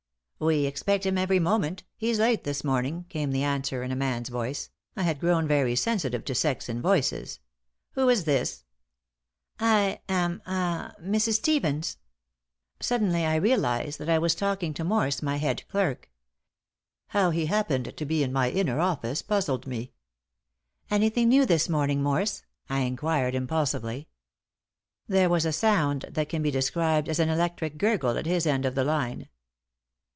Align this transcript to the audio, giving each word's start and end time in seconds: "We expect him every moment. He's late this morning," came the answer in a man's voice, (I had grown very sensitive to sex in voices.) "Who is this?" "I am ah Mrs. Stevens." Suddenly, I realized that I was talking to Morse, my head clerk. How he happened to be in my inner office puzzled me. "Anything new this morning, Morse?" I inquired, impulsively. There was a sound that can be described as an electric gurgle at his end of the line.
"We 0.43 0.65
expect 0.65 1.05
him 1.05 1.19
every 1.19 1.37
moment. 1.37 1.83
He's 1.95 2.17
late 2.17 2.45
this 2.45 2.63
morning," 2.63 3.05
came 3.09 3.29
the 3.29 3.43
answer 3.43 3.83
in 3.83 3.91
a 3.91 3.95
man's 3.95 4.29
voice, 4.29 4.71
(I 4.95 5.03
had 5.03 5.19
grown 5.19 5.47
very 5.47 5.75
sensitive 5.75 6.25
to 6.25 6.33
sex 6.33 6.67
in 6.67 6.81
voices.) 6.81 7.39
"Who 7.91 8.09
is 8.09 8.23
this?" 8.23 8.63
"I 9.59 10.01
am 10.09 10.41
ah 10.47 10.93
Mrs. 10.99 11.33
Stevens." 11.33 11.97
Suddenly, 12.79 13.23
I 13.23 13.35
realized 13.35 13.99
that 13.99 14.09
I 14.09 14.17
was 14.17 14.33
talking 14.33 14.73
to 14.73 14.83
Morse, 14.83 15.21
my 15.21 15.35
head 15.35 15.61
clerk. 15.69 16.09
How 17.09 17.29
he 17.29 17.45
happened 17.45 17.95
to 17.95 18.03
be 18.07 18.23
in 18.23 18.33
my 18.33 18.49
inner 18.49 18.79
office 18.79 19.21
puzzled 19.21 19.67
me. 19.67 19.93
"Anything 20.89 21.29
new 21.29 21.45
this 21.45 21.69
morning, 21.69 22.01
Morse?" 22.01 22.41
I 22.67 22.79
inquired, 22.79 23.35
impulsively. 23.35 24.07
There 25.07 25.29
was 25.29 25.45
a 25.45 25.53
sound 25.53 26.05
that 26.09 26.29
can 26.29 26.41
be 26.41 26.49
described 26.49 27.09
as 27.09 27.19
an 27.19 27.29
electric 27.29 27.77
gurgle 27.77 28.17
at 28.17 28.25
his 28.25 28.47
end 28.47 28.65
of 28.65 28.73
the 28.73 28.83
line. 28.83 29.29